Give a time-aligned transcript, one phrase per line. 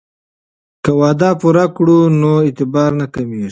[0.83, 3.49] که وعده پوره کړو نو اعتبار نه کمیږي.